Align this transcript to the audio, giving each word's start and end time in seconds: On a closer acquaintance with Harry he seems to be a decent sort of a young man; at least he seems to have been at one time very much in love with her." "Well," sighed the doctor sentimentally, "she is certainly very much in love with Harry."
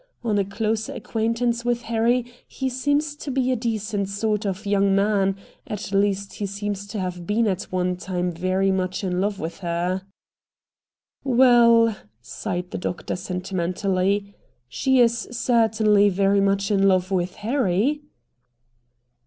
On 0.23 0.39
a 0.39 0.43
closer 0.43 0.93
acquaintance 0.95 1.63
with 1.63 1.83
Harry 1.83 2.25
he 2.47 2.69
seems 2.69 3.15
to 3.17 3.29
be 3.29 3.51
a 3.51 3.55
decent 3.55 4.09
sort 4.09 4.47
of 4.47 4.65
a 4.65 4.69
young 4.69 4.95
man; 4.95 5.35
at 5.67 5.91
least 5.91 6.33
he 6.33 6.47
seems 6.47 6.87
to 6.87 6.99
have 6.99 7.27
been 7.27 7.45
at 7.45 7.71
one 7.71 7.97
time 7.97 8.31
very 8.31 8.71
much 8.71 9.03
in 9.03 9.21
love 9.21 9.39
with 9.39 9.59
her." 9.59 10.01
"Well," 11.23 11.95
sighed 12.19 12.71
the 12.71 12.79
doctor 12.79 13.15
sentimentally, 13.15 14.33
"she 14.67 14.99
is 14.99 15.27
certainly 15.31 16.09
very 16.09 16.41
much 16.41 16.71
in 16.71 16.87
love 16.87 17.11
with 17.11 17.35
Harry." 17.35 18.01